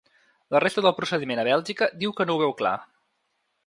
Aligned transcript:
La 0.55 0.61
resta 0.63 0.83
del 0.85 0.95
procediment 1.01 1.43
a 1.43 1.47
Bèlgica 1.51 1.91
diu 2.03 2.19
que 2.19 2.31
no 2.31 2.39
ho 2.39 2.45
veu 2.45 2.59
clar. 2.65 2.77